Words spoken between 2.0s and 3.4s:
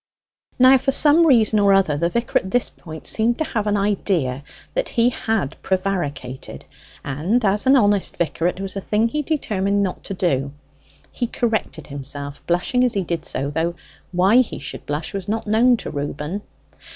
vicar at this point seemed